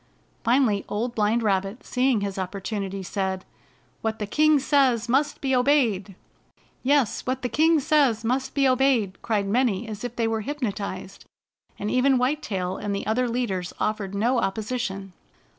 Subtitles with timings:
[0.43, 3.45] Finally Old Blind Rabbit, seeing his opportunity, said:
[4.01, 6.15] "What the king says must be obeyed!"
[6.81, 11.25] "Yes, what the king says must be obeyed!" cried many as if they were hypnotized,
[11.77, 15.13] and even White Tail and the other leaders offered no op position.